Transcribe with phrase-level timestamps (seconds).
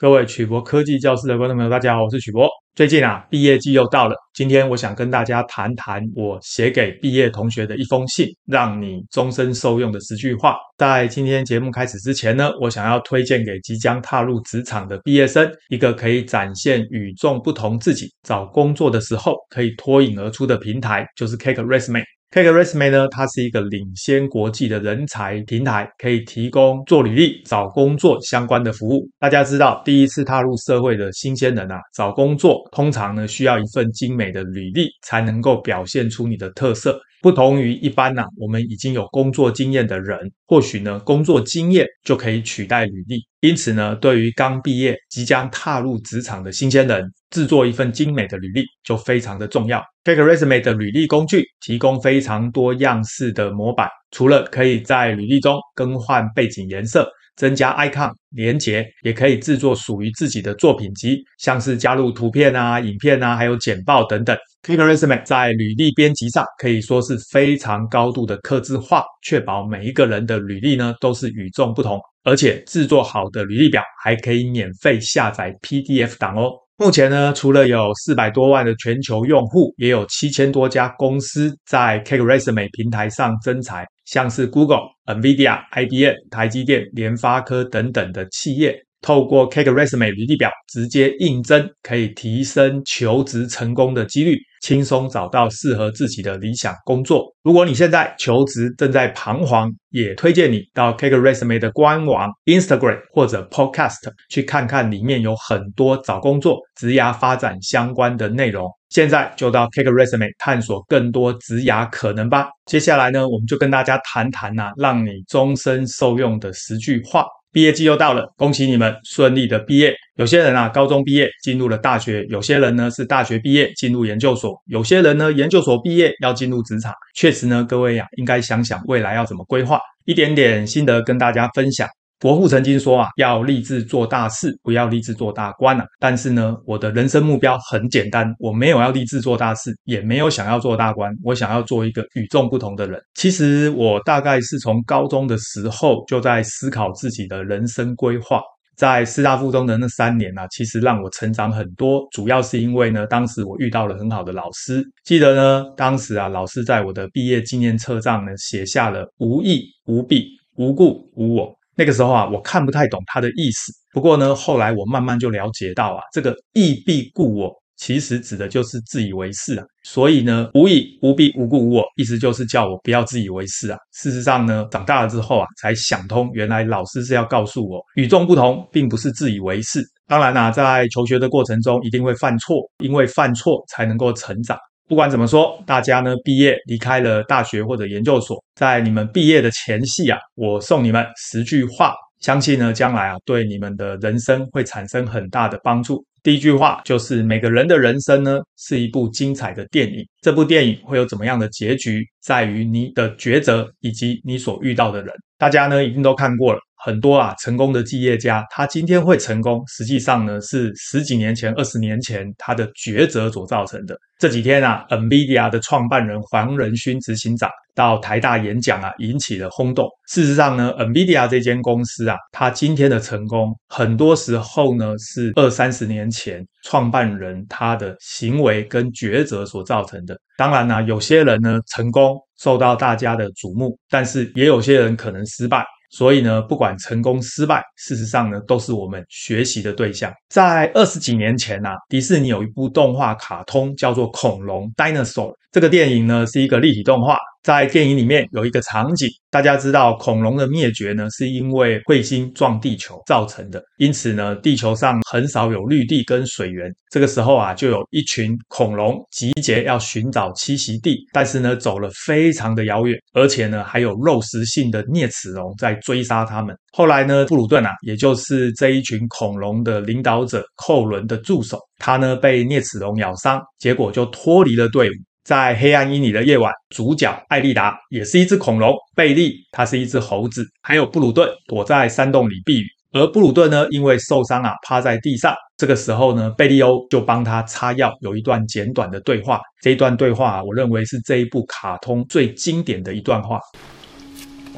[0.00, 2.48] 各位曲博科技教室的观众朋友，大家好，我是曲博。
[2.76, 10.56] 最近啊，毕业季又到了，今天我想跟大家谈谈我写给毕业同学的一封信，让你终身受用的十句话。
[10.76, 22.04] 在今天节目开始之前呢，我想要推荐给即将踏入职场的毕业生一个可以展现与众不同自己、找工作的时候可以脱颖而出的平台，就是 Cake Resume。
[22.30, 29.08] Kerasme 呢，它是一个领先国际的人才平台，可以提供做履历、找工作相关的服务。
[29.18, 37.00] 大家知道第一次踏入社会的新鲜人啊，找工作通常呢需要一份精美的履历才能够表现出你的特色。
[37.22, 43.24] 不同于一般啊，我们已经有工作经验的人，或许呢工作经验就可以取代履历。
[43.40, 47.10] 因此呢，对于刚毕业即将踏入职场的新鲜人。
[47.30, 49.82] 制作一份精美的履历就非常的重要。
[50.04, 64.36] Kickresume 的履历工具提供非常多样式的模板，除了可以在履历中更换背景颜色、增加 icon、连结，也可以制作属于自己的作品集，像是加入图片啊、影片啊，还有简报等等。
[64.62, 72.00] Kickresume 在履历编辑上可以说是非常高度的刻字化，确保每一个人的履历呢都是与众不同。
[72.24, 76.50] 而且制作好的履历表还可以免费下载 PDF 档哦。
[76.80, 88.87] 目前呢除了有四百多万的全球用户也有七千多家公司在 keraser 平台上增材像是 google nvidia ibm 台积电联发科等等的企业。
[89.00, 97.32] 透过 Cake Resume 履历表直接应征，可以提升求职成功的几率，轻松找到适合自己的理想工作。
[97.42, 108.68] 如果你现在求职正在彷徨，也推荐你到 Cake Resume 的官网、Instagram 或者 Podcast 去看看，里面有很多找工作、职涯发展相关的内容。
[108.90, 112.48] 现在就到 Cake Resume 探索更多职涯可能吧。
[112.66, 117.24] 接下来呢，我们就跟大家谈谈啊，让你终身受用的十句话。
[117.52, 119.94] 毕业季又到了恭喜你们顺利的毕业。
[120.16, 131.88] 有些人啊高中毕业进入了大学有些人呢是大学毕业进入研究所有些人呢研究所毕业要进入职场确实呢各位呀应该想想未来要怎么规划一点点心得跟大家分享。
[132.20, 135.86] 国父曾经说啊，要立志做大事，不要立志做大官啊。
[136.00, 143.00] 但是呢，我的人生目标很简单，我没有要立志做大事，也没有想要做大官，我想要做一个与众不同的人。
[143.14, 148.40] 其实我大概是从高中的时候就在思考自己的人生规划。
[148.76, 154.84] 在师大附中的那三年呢、啊，其实让我成长很多，主要是因为呢，当时我遇到了很好的老师。
[155.04, 163.72] 记得呢，当时啊，老师在我的毕业纪念册上呢，写下了“无益、无弊、无故、无我、那个时候啊，我看不太懂他的意思。
[163.92, 169.64] 不过呢，后来我慢慢就了解到啊，这个“易必固我”其实指的就是自以为是啊。
[169.84, 173.78] 所以呢，无以无必无故无我，意思就是叫我不要自以为是啊。
[173.92, 179.80] 事实上呢，长大了之后啊，才想通，原来老师是要告诉我，与众不同并不是自以为是。
[180.08, 184.58] 当然啦，在求学的过程中，一定会犯错，因为犯错才能够成长。
[184.88, 196.04] 不管怎么说大家呢毕业离开了大学或者研究所在你们毕业的前夕啊我送你们十句话相信呢将来啊对你们的人生会产生很大的帮助。
[196.22, 200.04] 第一句话就是每个人的人生呢是一部精彩的电影。
[200.20, 205.14] 这部电影会有怎么样的结局在于你的抉择以及你所遇到的人。
[205.36, 213.98] 大家呢一定都看过了很多啊成功的企业家他今天会成功实际上呢是十几年前二十年前他的抉择所造成的。
[214.18, 219.88] 这几天啊 nvidia 的创办人黄仁勋执行长到台大演讲啊引起了轰动。
[220.08, 230.18] 事实上呢 nvidia 这间公司啊他今天的成功很多时候呢是二三十年前创办人他的行为跟抉择所造成的。
[230.36, 240.12] 当然啦有些人呢成功受到大家的瞩目但是也有些人可能失败所以呢不管成功失败事实上呢都是我们学习的对象。
[240.28, 253.64] 在二十几年前呐迪士尼有一部动画卡通叫做恐龙 dinosaur 这个电影呢是一个立体动画在电影里面有一个场景，大家知道恐龙的灭绝呢，是因为彗星撞地球造成的。
[253.78, 256.70] 因此呢，地球上很少有绿地跟水源。
[256.90, 260.98] 这个时候啊，就有一群恐龙集结，要寻找栖息地。
[261.10, 266.54] 但是呢，走了非常的遥远，而且呢，还有肉食性的啮齿龙在追杀他们。
[266.72, 274.92] 后来呢，布鲁顿啊，也就是这一群恐龙的领导者寇伦的助手，他呢，被啮齿龙咬伤，结果就脱离了队伍。
[275.28, 282.66] 在黑暗阴影的夜晚主角艾丽达也是一只恐龙贝利它是一只猴子还有布鲁顿躲在山洞里避雨。
[282.92, 293.38] 而布鲁顿呢因为受伤啊趴在地上这个时候呢贝利欧就帮他擦药有一段简短的对话这一段对话我认为是这一部卡通最经典的一段话。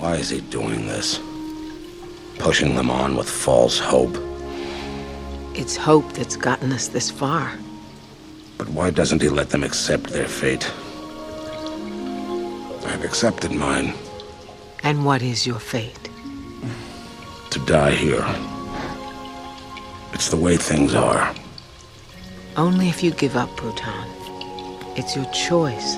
[0.01, 1.19] Why is he doing this?
[2.39, 4.17] Pushing them on with false hope.
[5.53, 7.59] It's hope that's gotten us this far.
[8.60, 10.72] But why doesn't he let them accept their fate?
[12.88, 13.94] I've accepted mine.
[14.84, 16.10] And what is your fate?
[17.52, 18.26] To die here.
[20.14, 21.34] It's the way things are.
[22.56, 24.08] Only if you give up, Bhutan.
[24.96, 25.98] It's your choice,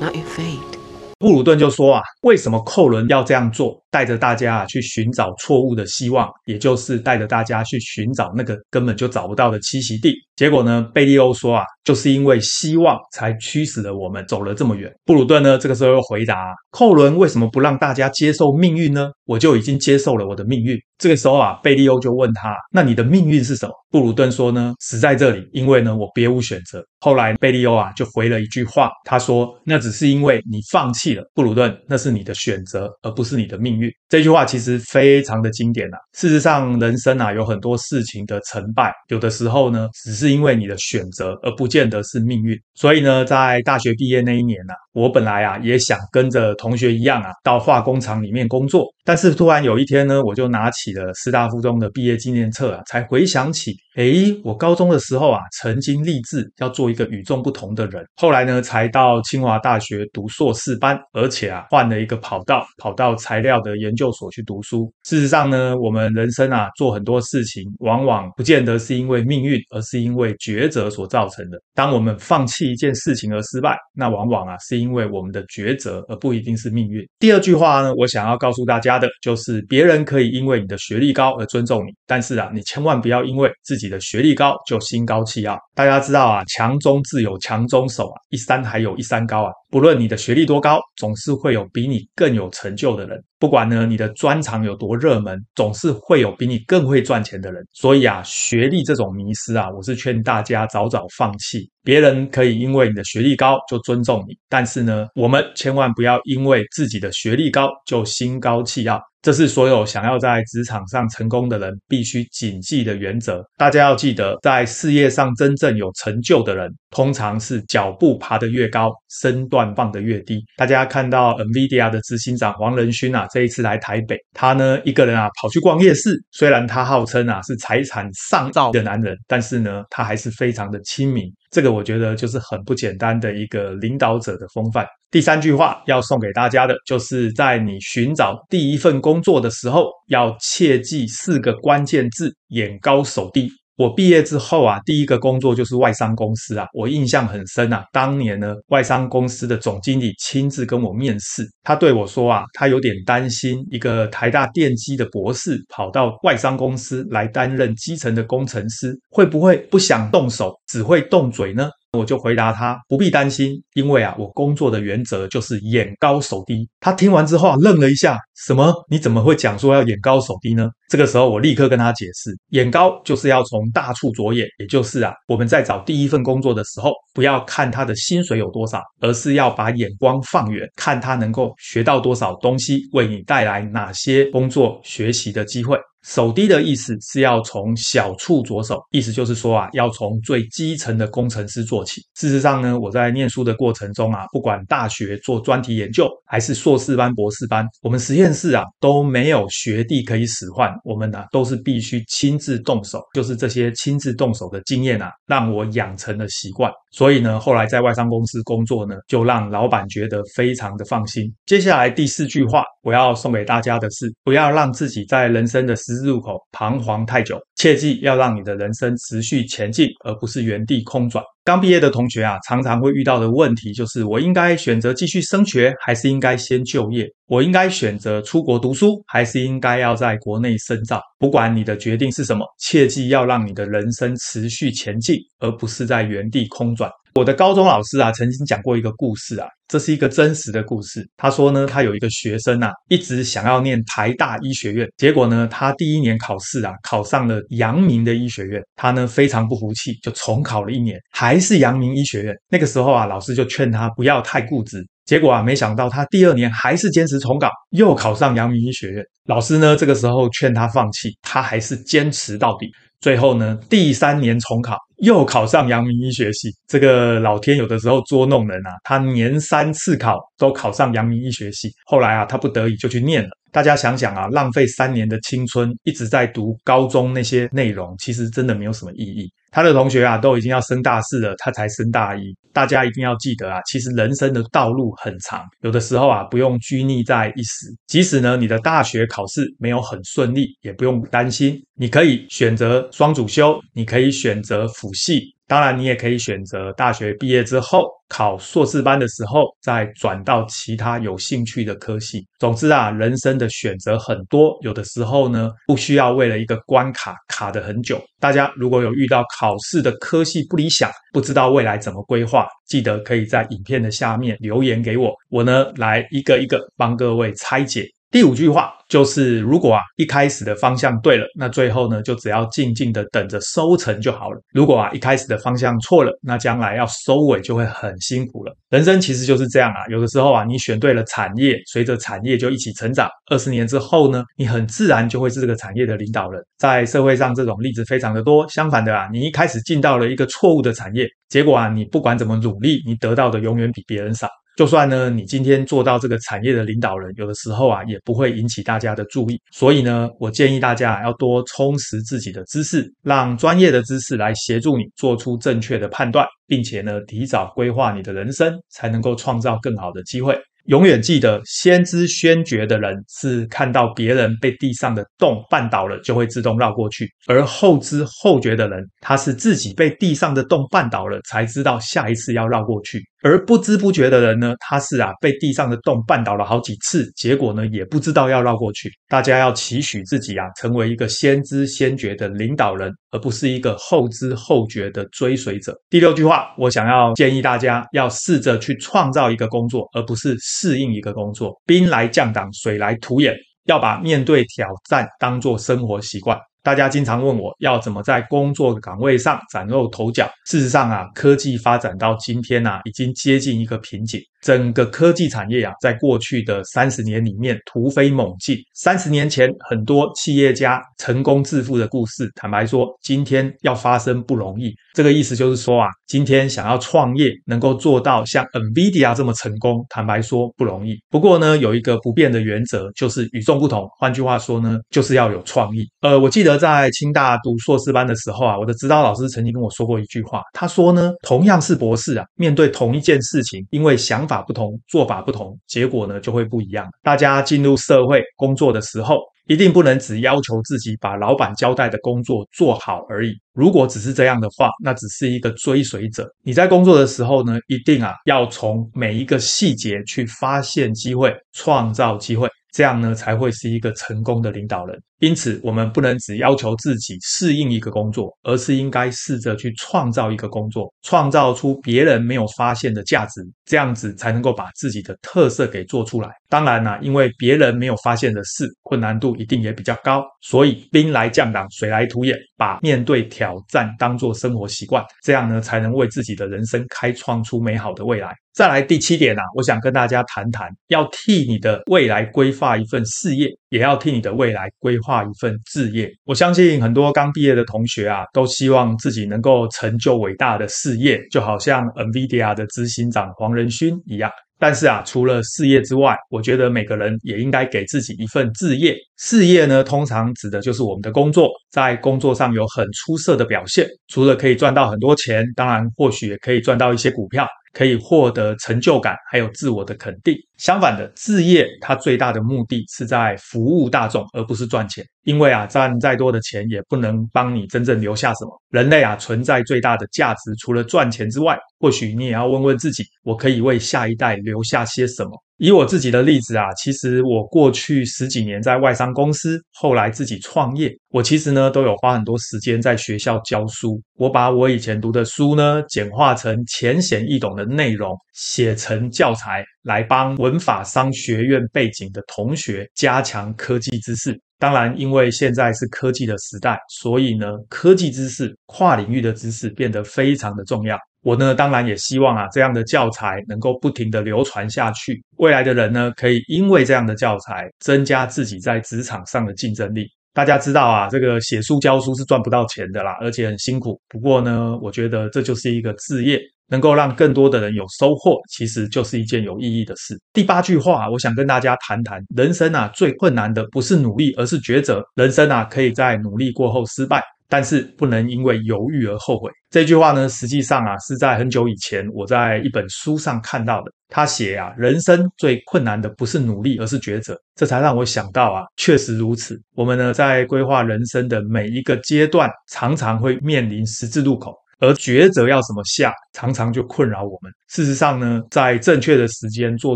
[0.00, 0.78] not your fate.
[1.18, 3.81] 布鲁顿就说啊，为什么寇伦要这样做？
[3.93, 10.11] 带着大家去寻找错误的希望，也就是带着大家去寻找那个根本就找不到的栖息地。
[10.35, 14.91] 结果呢，贝利欧说啊，就是因为希望才驱使了我们走了这么远。
[15.05, 19.11] 布鲁顿呢，这个时候又回答啊，寇伦为什么不让大家接受命运呢？
[19.25, 20.75] 我就已经接受了我的命运。
[20.97, 23.73] 这个时候啊，贝利欧就问他，那你的命运是什么？
[23.91, 26.83] 布鲁顿说呢，死在这里，因为呢，我别无选择。
[26.99, 31.23] 后来贝利欧啊就回了一句话，他说，那只是因为你放弃了。
[31.35, 33.82] 布鲁顿，那是你的选择，而不是你的命运。
[34.09, 35.97] 这句话其实非常的经典啊。
[36.13, 42.59] 事实上，人生啊有很多事情的成败，有的时候呢，只是因为你的选择，而不见得是命运。
[42.75, 48.85] 所以呢，在大学毕业那一年啊，我本来啊也想跟着同学一样啊，到化工厂里面工作。
[49.05, 58.01] 但是突然有一天呢，我就拿起了师大附中的毕业纪念册啊，才回想起，诶，我高中的时候啊，曾经立志要做一个与众不同的人。
[58.15, 60.97] 后来呢，才到清华大学读硕士班。
[61.11, 64.91] 而且啊，换了一个跑道，跑到材料的研究所去读书。
[65.03, 71.57] 事实上呢，我们人生啊，做很多事情，往往不见得是因为命运，而是因为抉择所造成的。
[71.75, 77.01] 当我们放弃一件事情而失败，那往往啊，是因因为我们的抉择，而不一定是命运。
[77.17, 85.57] 第二句话呢，我想要告诉大家的就是，别人可以因为你的学历高而尊重你，但是啊，你千万不要因为自己的学历高就心高气傲。
[85.73, 89.51] 大家知道啊，强中自有强中手啊，一山还有一山高啊。
[89.73, 93.19] 不论你的学历多高，总是会有比你更有成就的人。
[93.39, 97.65] 不管呢，你的专长有多热门，总是会有比你更会赚钱的人。
[97.73, 101.67] 所以啊，学历这种迷失啊，我是劝大家早早放弃。
[101.83, 109.01] 别人可以因为你的学历高就尊重你，但是呢，我们千万不要因为自己的学历高就心高气傲。
[109.23, 113.41] 这是所有想要在职场上成功的人必须谨记的原则。
[113.57, 118.91] 大家要记得，在事业上真正有成就的人，通常是脚步爬得越高，
[119.21, 120.43] 身段放得越低。
[120.57, 126.21] 大家看到 NVIDIA 的执行长黄仁勋啊，这一次来台北，他呢一个人啊跑去逛夜市。
[126.33, 131.33] 虽然他号称啊是财产上兆的男人，但是呢，他还是非常的亲民。
[131.53, 134.87] 这个我觉得就是很不简单的一个领导者的风范。
[135.11, 143.51] 第三句话要送给大家的，就是在你寻找第一份工作的时候，要切记四个关键字：眼高手低。
[143.75, 147.83] 我毕业之后啊，第一个工作就是外商公司啊，我印象很深啊。
[147.91, 161.67] 当年呢，外商公司的总经理亲自跟我面试，他对我说啊，他有点担心一个台大电机的博士跑到外商公司来担任基层的工程师，会不会不想动手，只会动嘴呢？
[161.97, 166.67] 我就回答他不必担心，因为啊，我工作的原则就是眼高手低。
[166.79, 168.73] 他听完之后啊，愣了一下，什么？
[168.89, 170.67] 你怎么会讲说要眼高手低呢？
[170.89, 185.77] 这个时候我立刻跟他解释，眼高就是要从大处着眼，也就是啊，我们在找第一份工作的时候，不要看他的薪水有多少，而是要把眼光放远，看他能够学到多少东西，为你带来哪些工作学习的机会。
[186.03, 192.01] 手低的意思是要从小处着手，意思就是说啊，要从最基层的工程师做起。
[192.15, 203.01] 事实上呢，我在念书的过程中啊，不管大学做专题研究，还是硕士班、博士班，我们实验室啊都没有学弟可以使唤，我们呢、啊、都是必须亲自动手。
[203.13, 206.69] 就是这些亲自动手的经验啊，让我养成了习惯。
[206.93, 211.33] 所以呢，后来在外商公司工作呢，就让老板觉得非常的放心。
[211.47, 221.23] 接下来第四句话，我要送给大家的是，不要让自己在人生的十字路口彷徨太久，切记要让你的人生持续前进，而不是原地空转。
[221.45, 227.05] 刚毕业的同学啊，常常会遇到的问题就是：我应该选择继续升学，还是应该先就业？
[227.27, 231.01] 我应该选择出国读书，还是应该要在国内深造？
[231.19, 236.89] 不管你的决定是什么，切记要让你的人生持续前进，而不是在原地空转。
[237.15, 241.07] 我的高中老师啊，曾经讲过一个故事啊，这是一个真实的故事。
[241.15, 248.59] 他说呢，他有一个学生啊，一直想要念台大医学院，结果呢，他第一年考试啊，考上了阳明的医学院。
[248.75, 252.33] 他呢，非常不服气，就重考了一年，还是阳明医学院。
[252.49, 254.83] 那个时候啊，老师就劝他不要太固执。
[255.05, 259.05] 结果啊，没想到他第二年还是坚持重考，又考上阳明医学院。
[259.25, 262.71] 老师呢，这个时候劝他放弃，他还是坚持到底。
[263.03, 266.49] 最后呢，第三年重考，又考上阳明医学系。
[266.69, 271.69] 这个老天有的时候捉弄人啊，他年三次考都考上阳明医学系。
[271.85, 273.29] 后来啊，他不得已就去念了。
[273.53, 279.31] 大家想想啊，浪费三年的青春一直在读高中那些内容，其实真的没有什么意义。
[279.51, 282.21] 他的同学啊，都已经要升大四了，他才升大一。
[282.51, 287.67] 大家一定要记得啊，其实人生的道路很长，有的时候啊，不用拘泥在一时。
[287.85, 295.32] 即使呢，你的大学考试没有很顺利，也不用担心，你可以选择双主修，你可以选择辅系。
[295.47, 302.25] 当然，你也可以选择大学毕业之后考硕士班的时候，再转到其他有兴趣的科系。
[302.39, 308.01] 总之啊，人生的选择很多，有的时候呢，不需要为了一个关卡卡得很久。
[308.19, 317.85] 大家如果有遇到考试的科系不理想，不知道未来怎么规划，记得可以在影片的下面留言给我，我呢来一个一个帮各位拆解。
[318.13, 324.39] 第五句话就是，如果啊一开始的方向对了，那最后呢就只要静静的等着收成就好了。
[324.53, 328.55] 如果啊一开始的方向错了，那将来要收尾就会很辛苦了。
[328.69, 333.09] 人生其实就是这样啊，有的时候啊你选对了产业，随着产业就一起成长。
[333.31, 336.39] 二十年之后呢，你很自然就会是这个产业的领导人。
[336.59, 338.47] 在社会上这种例子非常的多。
[338.47, 344.29] 相反的啊，你一开始进到了一个错误的产业，结果啊你不管怎么努力，你得到的永远比别人少。
[344.55, 349.41] 就算呢，你今天做到这个产业的领导人，有的时候啊，也不会引起大家的注意。
[349.51, 360.39] 所以呢，我建议大家要多充实自己的知识，让专业的知识来协助你做出正确的判断，并且呢，提早规划你的人生，才能够创造更好的机会。
[360.67, 373.03] 永远记得，先知先觉的人是看到别人被地上的洞绊倒了，就会自动绕过去；而后知后觉的人，他是自己被地上的洞绊倒了，才知道下一次要绕过去。
[373.23, 378.91] 而不知不觉的人呢，他是啊被地上的洞绊倒了好几次，结果呢也不知道要绕过去。
[379.07, 385.73] 大家要期许自己啊，成为一个先知先觉的领导人，而不是一个后知后觉的追随者。
[385.89, 391.59] 第六句话，我想要建议大家要试着去创造一个工作，而不是适应一个工作。
[391.65, 393.33] 兵来将挡，水来土掩，
[393.67, 396.37] 要把面对挑战当作生活习惯。
[396.63, 400.31] 大家经常问我要怎么在工作岗位上崭露头角。
[400.45, 404.21] 事实上啊，科技发展到今天啊，已经接近一个瓶颈。
[404.41, 408.57] 整个科技产业啊，在过去的三十年里面突飞猛进。
[408.73, 414.73] 三十年前，很多企业家成功致富的故事，坦白说，今天要发生不容易。
[414.93, 420.97] 这个意思就是说啊，今天想要创业，能够做到像 NVIDIA 这么成功，坦白说不容易。
[421.09, 423.87] 不过呢，有一个不变的原则，就是与众不同。
[423.97, 425.87] 换句话说呢，就是要有创意。
[426.01, 434.43] 呃，我记得在清大读硕士班的时候啊，我的指导老师曾经跟我说过一句话，他说呢，同样是博士啊，面对同一件事情，因为想法。
[434.43, 436.85] 不同，做法不同，结果呢就会不一样。
[437.01, 439.15] 大家进入社会工作的时候，
[439.47, 443.31] 一定不能只要求自己把老板交代的工作做好而已。
[443.53, 446.27] 如果只是这样的话，那只是一个追随者。
[446.43, 452.49] 你在工作的时候呢，一定啊要从每一个细节去发现机会，创造机会。
[452.73, 455.01] 这样呢，才会是一个成功的领导人。
[455.19, 466.29] 因此，我们不能只要求自己适应一个工作，而是应该试着去创造一个工作，创造出别人没有发现的价值，这样子才能够把自己的特色给做出来。
[466.49, 470.25] 当然啦，因为别人没有发现的事，困难度一定也比较高。
[470.41, 478.33] 所以，兵来将挡，水来土掩，把面对挑战当作生活习惯，这样呢，才能为自己的人生开创出美好的未来。
[478.53, 486.09] 再来第七点啊，我想跟大家谈谈，要替你的未来规划一份事业，也要替你的未来规划一份志业。
[486.23, 494.31] 我相信很多刚毕业的同学啊，都希望自己能够成就伟大的事业，就好像 NVIDIA 的执行长黄仁勋一样。
[494.59, 498.95] 但是啊，除了事业之外，我觉得每个人也应该给自己一份置业。
[499.17, 507.47] 事业呢，通常指的就是我们的工作，在工作上有很出色的表现，除了可以赚到很多钱，当然或许也可以赚到一些股票。
[507.73, 510.35] 可以获得成就感，还有自我的肯定。
[510.57, 515.03] 相反的，志业它最大的目的是在服务大众，而不是赚钱。
[515.23, 518.61] 因为啊，赚再多的钱也不能帮你真正留下什么。
[518.69, 525.31] 人类啊，存在最大的价值，除了赚钱之外，或许你也要问问自己：我可以为下一代留下些什么？
[525.63, 533.97] 以我自己的例子啊，其实我过去十几年在外商公司，后来自己创业，我其实呢都有花很多时间在学校教书。
[534.17, 544.37] 我把我以前读的书呢，简化成浅显易懂的内容，写成教材，来帮文法商学院背景的同学加强科技知识。
[544.59, 550.97] 当然，因为现在是科技的时代，所以呢，科技知识、跨领域的知识变得非常的重要。
[551.23, 555.23] 我呢，当然也希望啊，这样的教材能够不停地流传下去。
[555.37, 560.05] 未来的人呢，可以因为这样的教材增加自己在职场上的竞争力。
[560.33, 563.99] 大家知道啊，这个写书教书是赚不到钱的啦，而且很辛苦。
[564.09, 570.19] 不过呢，我觉得这就是一个置业，能够让更多的人有收获，其实就是一件有意义的事。
[570.33, 575.01] 第八句话，我想跟大家谈谈，人生啊，最困难的不是努力，而是抉择。
[575.15, 577.23] 人生啊，可以在努力过后失败。
[577.53, 579.51] 但是不能因为犹豫而后悔。
[579.69, 583.91] 这句话呢，实际上啊是在很久以前我在一本书上看到的。
[584.09, 587.39] 他写啊，人生最困难的不是努力，而是抉择。
[587.55, 589.55] 这才让我想到啊，确实如此。
[589.75, 594.55] 我们呢在规划人生的每一个阶段，常常会面临十字路口。
[594.79, 597.51] 而抉择要怎么下，常常就困扰我们。
[597.69, 599.95] 事实上呢，在正确的时间做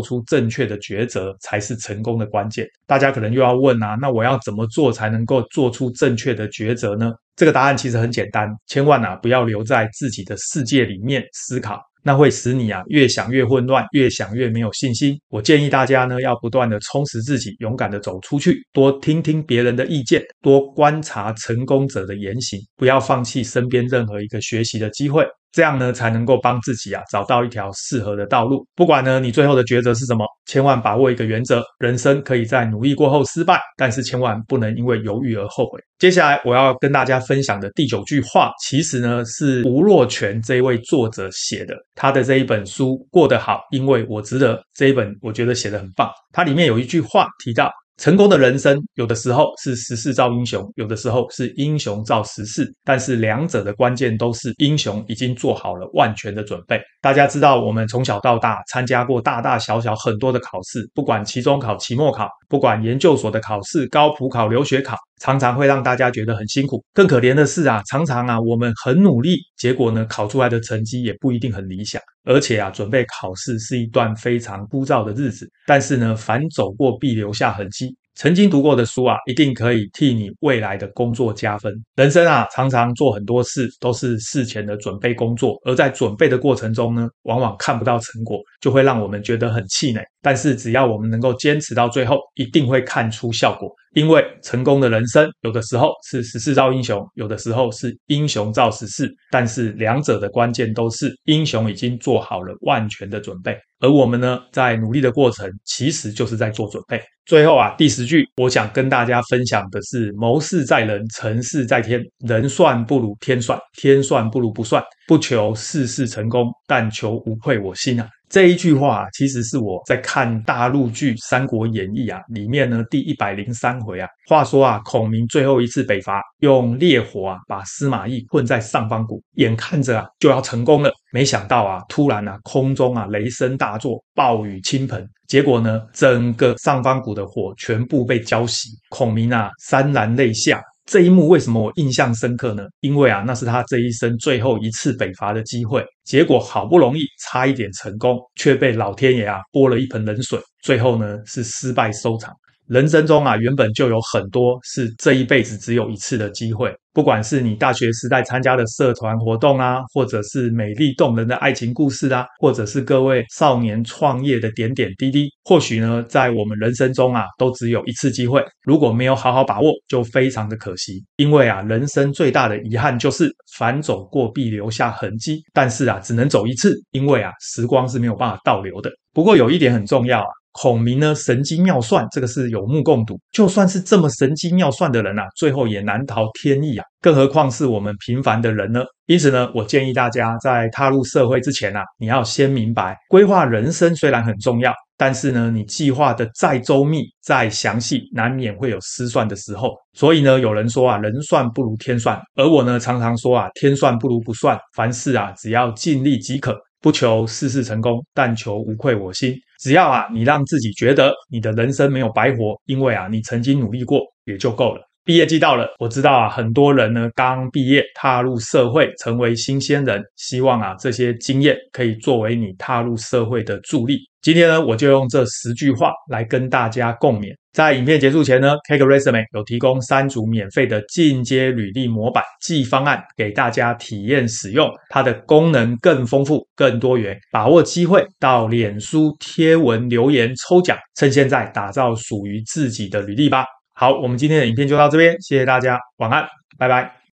[0.00, 2.64] 出正确的抉择，才是成功的关键。
[2.86, 7.10] 大家可能又要问啊，那我要怎么做才能够做出正确的抉择呢？
[7.38, 11.80] 这个答案其实很简单，千万啊不要留在自己的世界里面思考。
[12.02, 15.16] 那会使你啊越想越混乱，越想越没有信心。
[15.28, 25.24] 我建议大家呢要不断的充实自己，勇敢的走出去，多听听别人的意见，多观察成功者的言行，不要放弃身边任何一个学习的机会。
[25.52, 28.66] 这样呢，才能够帮自己啊找到一条适合的道路。
[28.74, 35.80] 不管呢你最后的抉择是什么，千万把握一个原则：人生可以在努力过后失败，但是千万不能因为犹豫而后悔。
[35.98, 41.74] 接下来我要跟大家分享的第九句话，其实呢是吴若权这一位作者写的。
[41.94, 46.10] 他的这一本书《过得好，因为我值得》这一本，我觉得写得很棒。
[46.32, 47.70] 它里面有一句话提到。
[47.98, 52.72] 成功的人生，有的时候是时势造英雄，有的时候是英雄造时势。
[52.84, 56.80] 但是两者的关键都是英雄已经做好了万全的准备。
[57.02, 66.82] 大家知道，我们从小到大参加过大大小小很多的考试，不管期中考、期末考，不管研究所的考试、高普考、留学考，常常会让大家觉得很辛苦。
[66.94, 72.00] 更可怜的是啊，常常啊，我们很努力，结果呢，考出来的成绩也不一定很理想。
[72.24, 75.46] 而且啊，准备考试是一段非常枯燥的日子。
[75.66, 77.94] 但是呢，凡走过必留下痕迹。
[78.18, 81.72] 曾经读过的书啊，一定可以替你未来的工作加分。
[81.94, 90.02] 人生啊，常常做很多事都是事前的准备工作，而在准备的过程中呢，往往看不到成果，就会让我们觉得很气馁。
[90.20, 93.70] 但是只要我们能够坚持到最后，一定会看出效果。
[93.94, 99.12] 因为成功的人生，有的时候是时势造英雄，有的时候是英雄造时势。
[99.30, 107.00] 但是两者的关键都是英雄已经做好了万全的准备，而我们呢，在努力的过程，其实就是在做准备。
[107.26, 112.02] 最后啊，第十句，我想跟大家分享的是：谋事在人，成事在天。
[112.26, 114.82] 人算不如天算，天算不如不算。
[115.06, 118.08] 不求事事成功，但求无愧我心啊。
[118.28, 124.06] 这一句话，其实是我在看大陆剧《三国演义》啊里面呢第一百零三回啊。
[124.28, 140.62] 话说啊，孔明最后一次北伐，用烈火啊把司马懿困在上方谷，眼看着啊就要成功了，没想到啊突然啊空中啊雷声大作，暴雨倾盆，结果呢整个上方谷的火全部被浇熄，孔明啊潸然泪下。
[140.88, 142.62] 这一幕为什么我印象深刻呢？
[142.80, 152.32] 因为啊，那是他这一生最后一次北伐的机会，结果好不容易差一点成功，却被老天爷啊泼了一盆冷水，最后呢是失败收场。
[152.68, 156.70] 人生中啊，原本就有很多是这一辈子只有一次的机会。
[156.92, 168.44] 不管是你大学时代参加的社团活动啊，或者是美丽动人的爱情故事啊，或者是各位少年创业的点点滴滴，或许呢，在我们人生中啊，都只有一次机会。
[168.64, 171.02] 如果没有好好把握，就非常的可惜。
[171.16, 178.90] 因为啊，人生最大的遗憾就是凡走过必留下痕迹，但是啊，只能走一次，因为啊，时光是没有办法倒流的。
[179.14, 180.26] 不过有一点很重要啊。
[180.60, 183.16] 孔明呢，神机妙算，这个是有目共睹。
[183.30, 188.82] 就算是这么神机妙算的人啊，最后也难逃天意啊，更何况是我们平凡的人呢？
[189.06, 199.70] 因此呢，我建议大家在踏入社会之前啊，你要先明白，规划人生虽然很重要，但是呢，你计划的再周密、再详细，难免会有失算的时候。
[199.92, 206.58] 所以呢，有人说啊，人算不如天算，而我呢，常常说啊，天算不如不算，凡事啊，只要尽力即可。
[206.80, 209.34] 不求事事成功，但求无愧我心。
[209.58, 214.82] 只要啊，你让自己觉得你的人生没有白活，因为啊，你曾经努力过，也就够了。
[215.04, 223.98] 毕业季到了，我知道啊，很多人呢刚毕业踏入社会，成为新鲜人，希望啊这些经验可以作为你踏入社会的助力。
[224.20, 227.32] 今天呢，我就用这十句话来跟大家共勉。
[227.52, 237.16] 在影片结束前呢，CakeResume 有提供三组免费的进阶履历模板记方案给大家体验使用，它的功能更丰富、更多元。
[237.32, 243.44] 把握机会到脸书贴文留言抽奖，趁现在打造属于自己的履历吧。
[243.74, 246.26] 好，我们今天的影片就到这边，谢谢大家，晚安，
[246.58, 246.97] 拜拜。